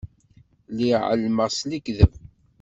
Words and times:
Lliɣ 0.71 1.01
ɛelmeɣ 1.09 1.47
d 1.57 1.61
lekdeb. 1.69 2.13